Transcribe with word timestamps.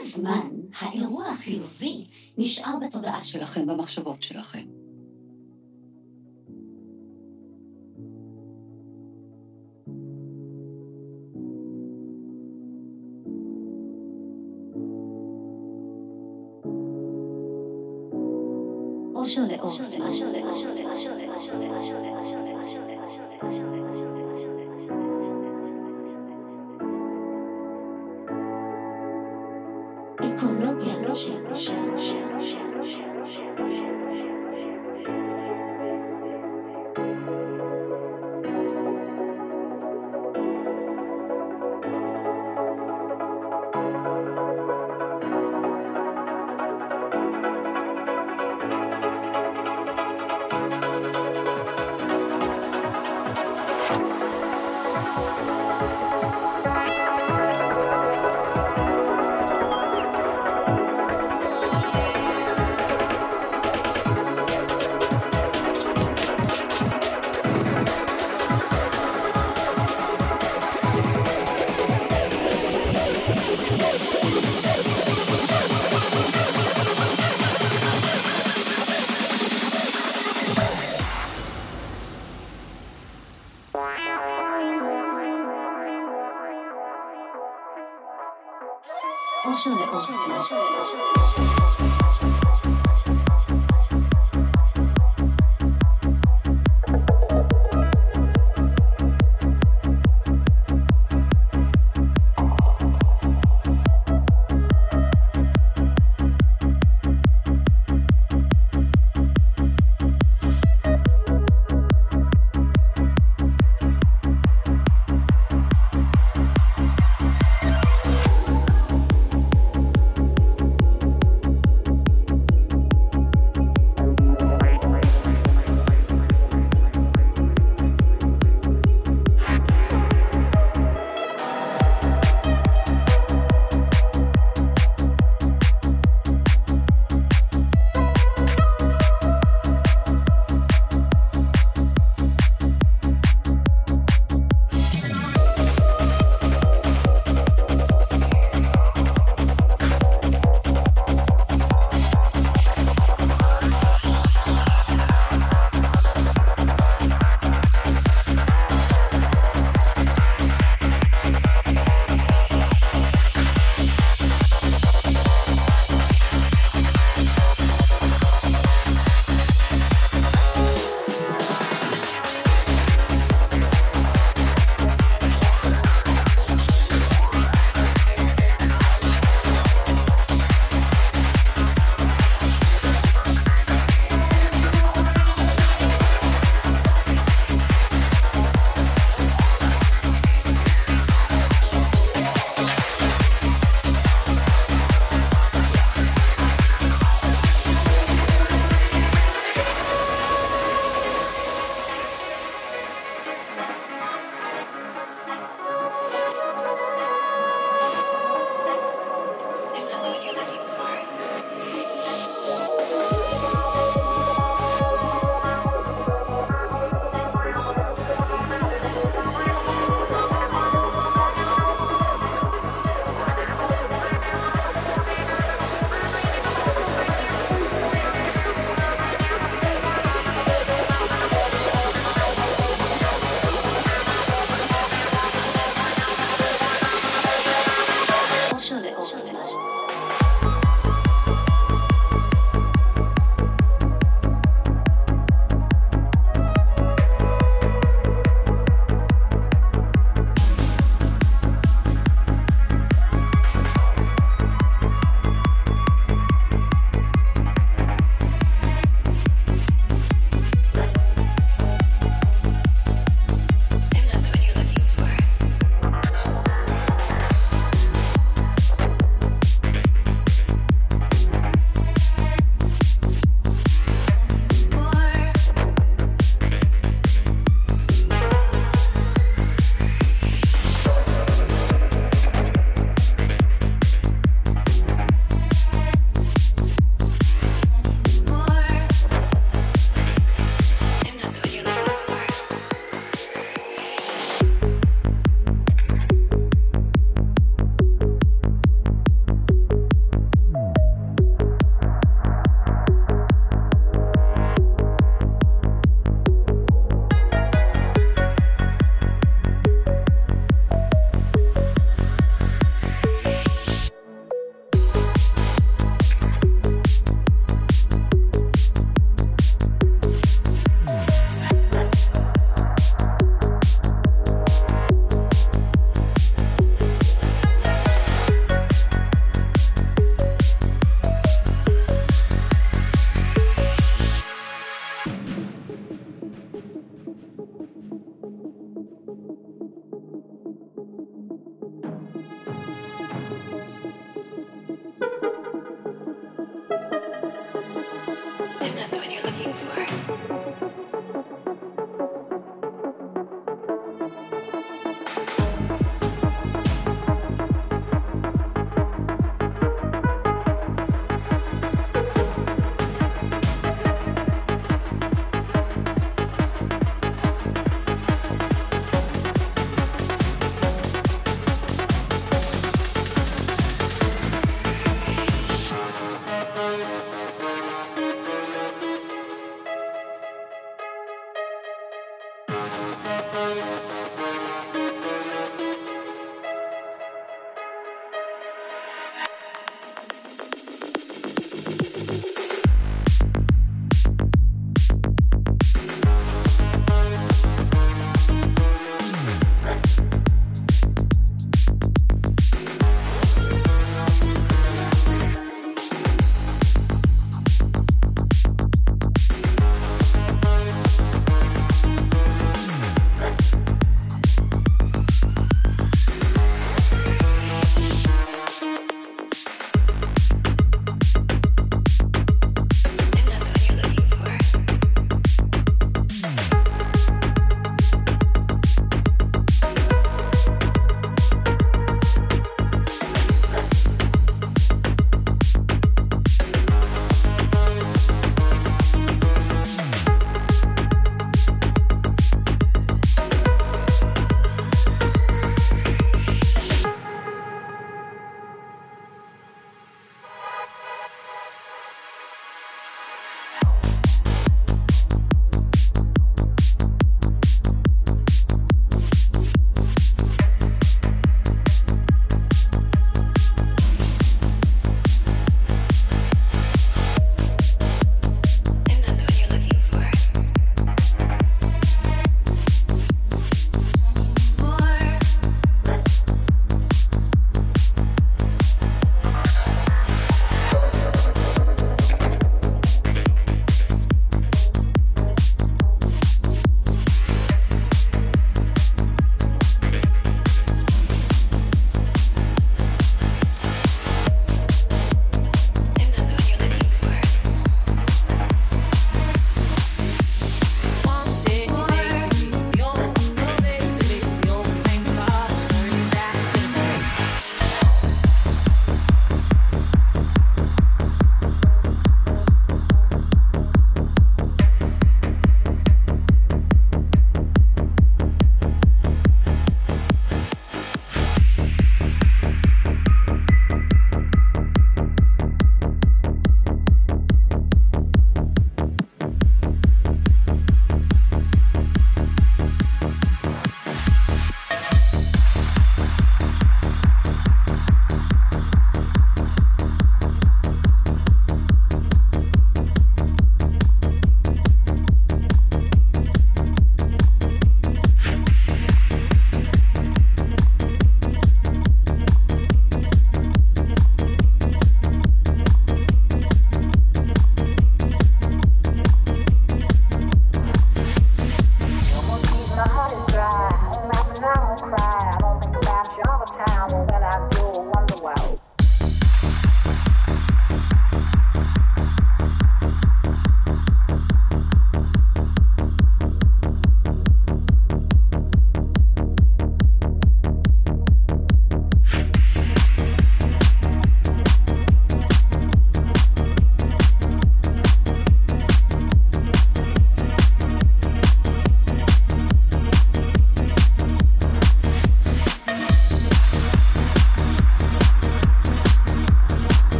הזמן 0.00 0.48
האירוע 0.78 1.26
החיובי 1.26 2.06
נשאר 2.38 2.74
בתודעה 2.86 3.24
שלכם, 3.24 3.66
במחשבות 3.66 4.22
שלכם. 4.22 4.64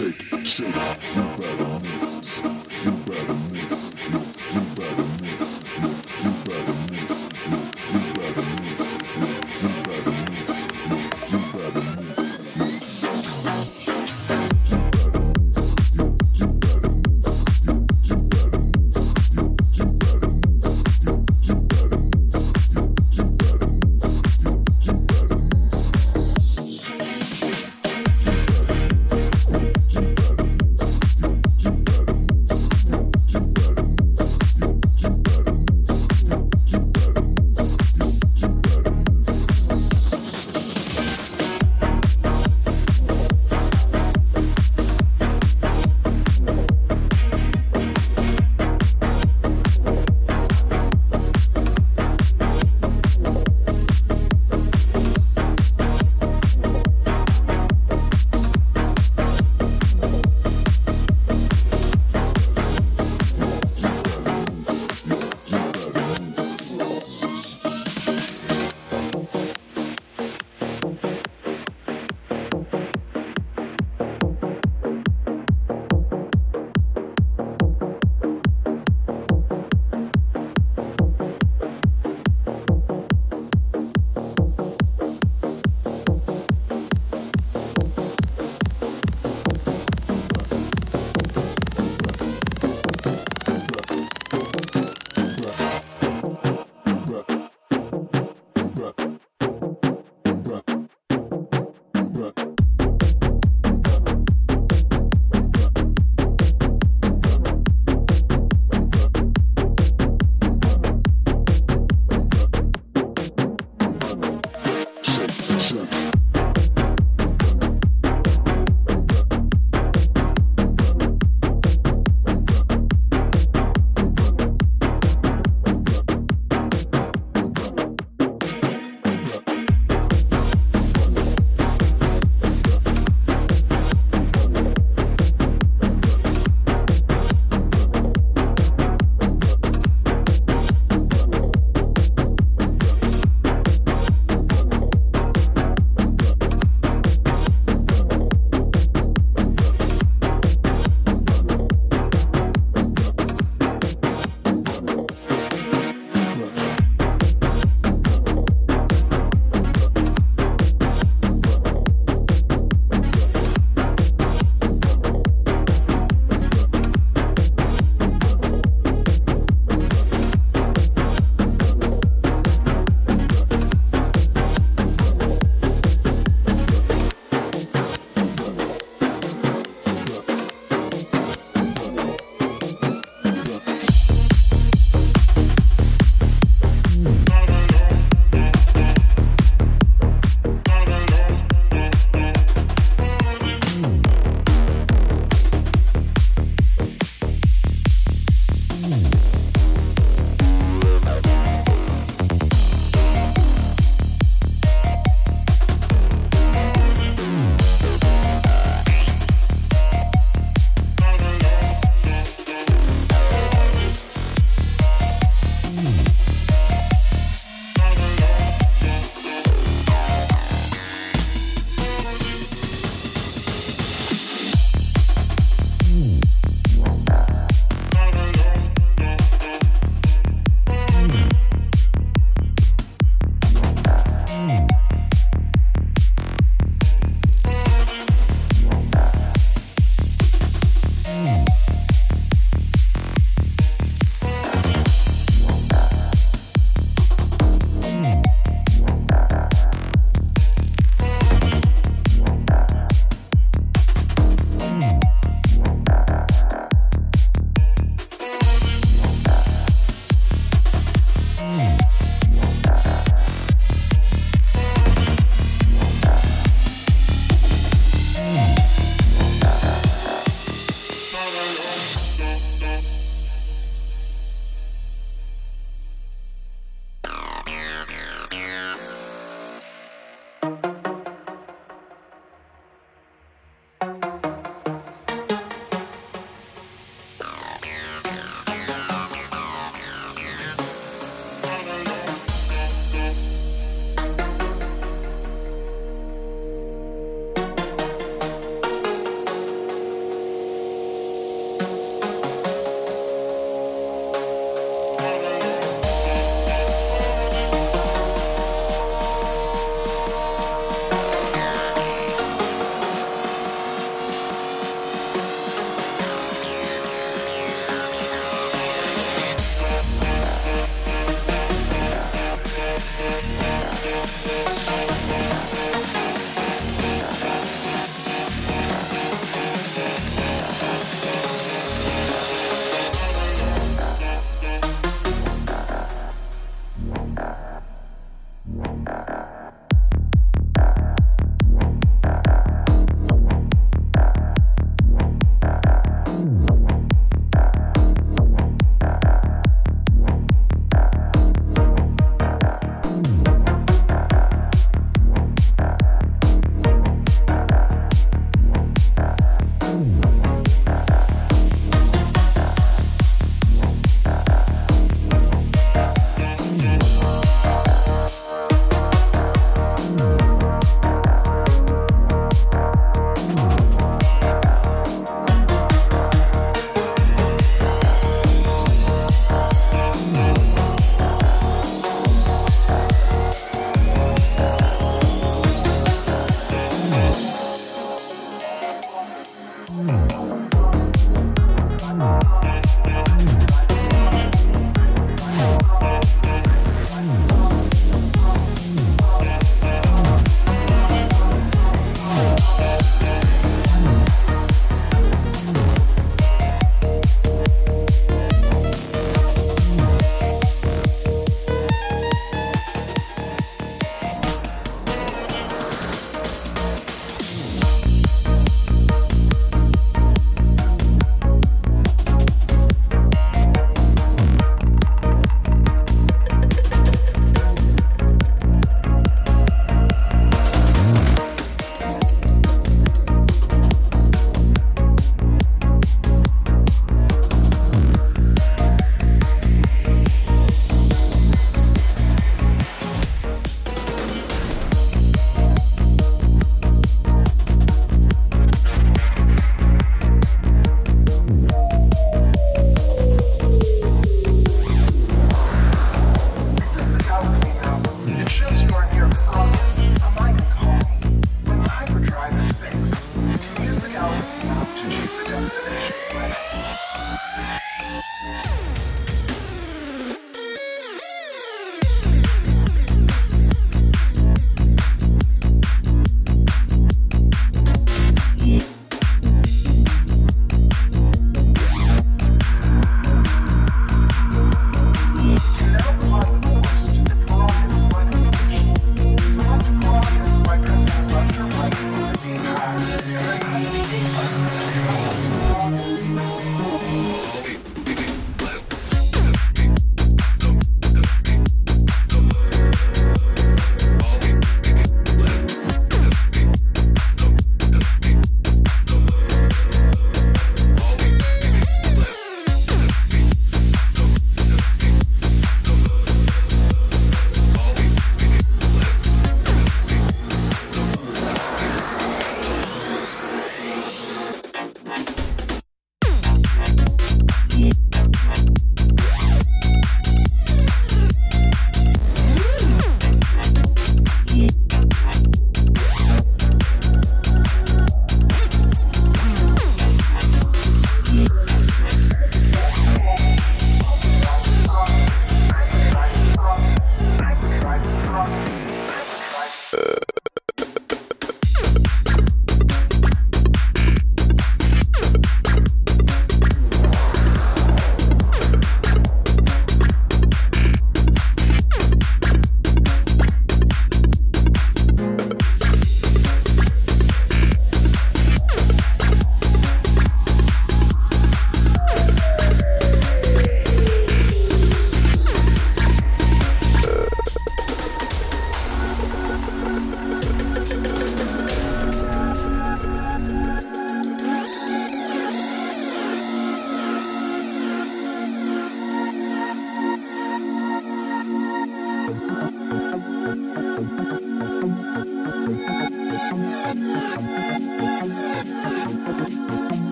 Shake, 0.00 0.46
shake. 0.46 0.74
You 1.14 1.22
better 1.36 1.69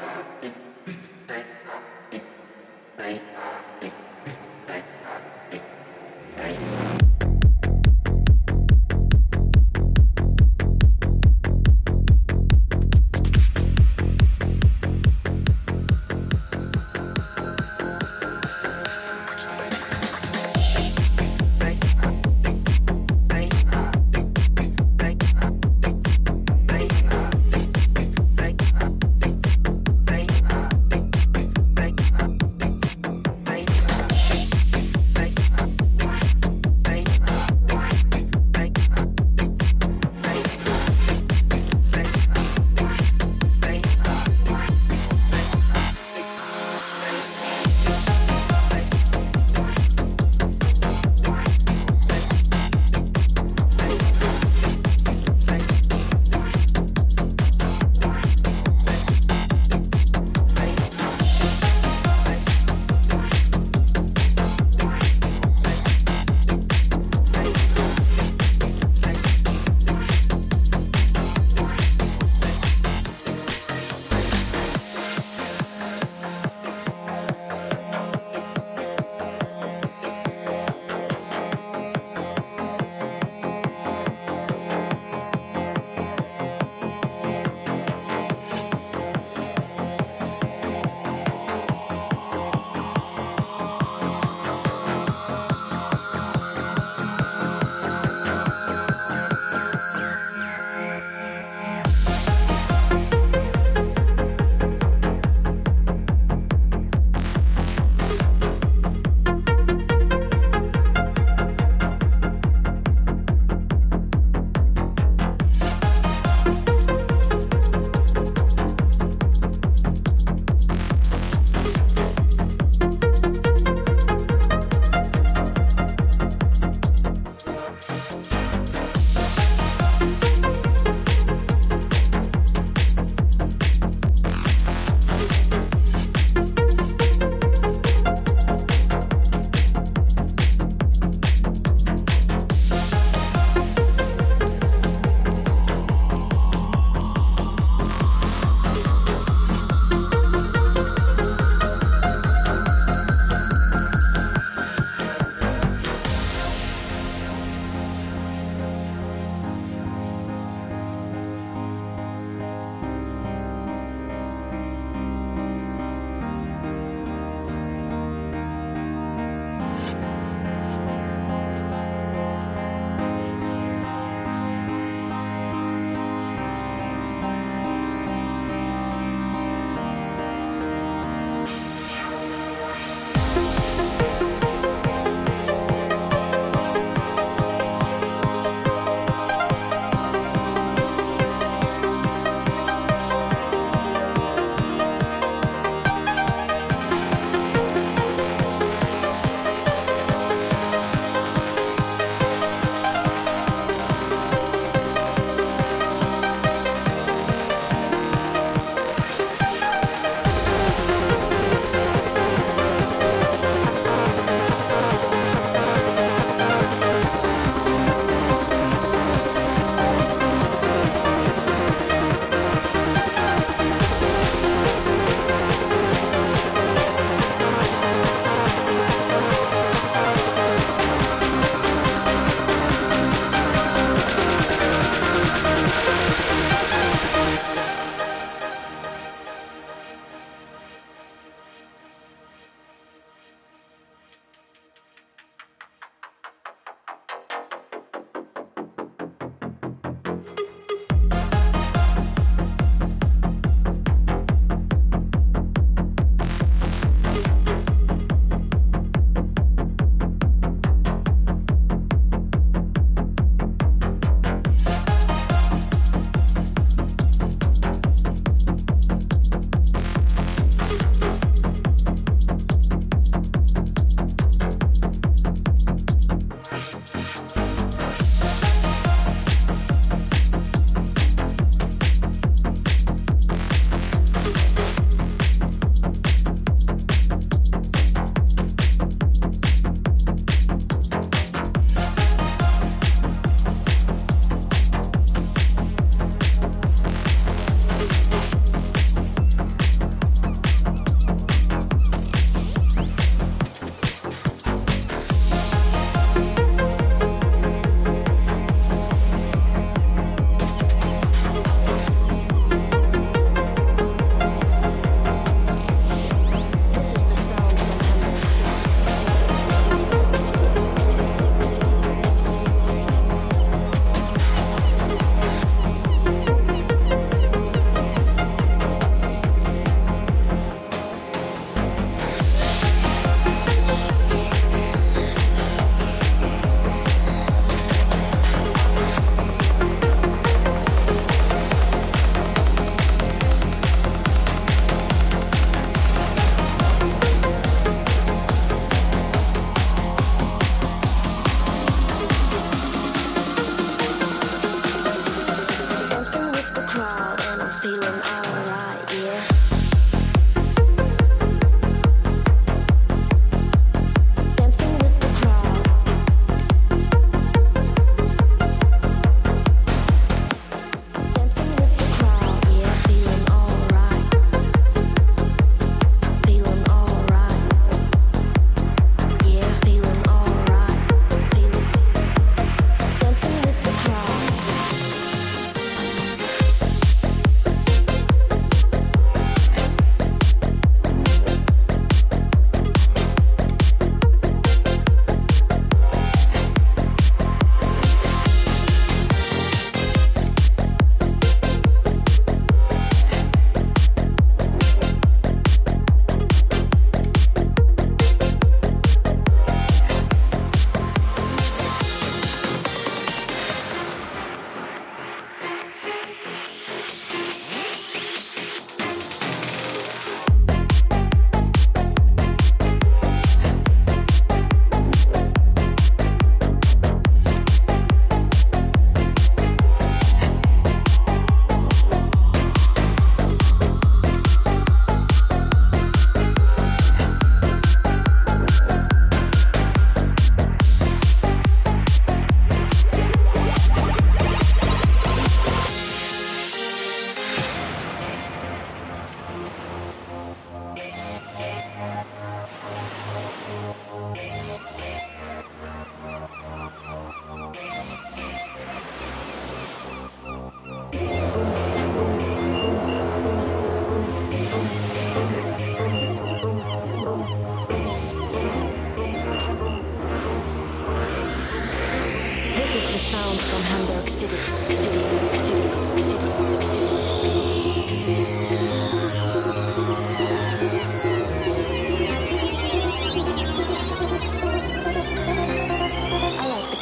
Bye. 0.00 0.97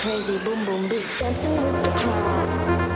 Crazy 0.07 0.39
boom 0.45 0.65
boom 0.65 0.89
beat. 0.89 1.05
Dancing 1.19 1.63
with 1.63 1.83
the 1.83 1.91
crowd. 1.91 2.96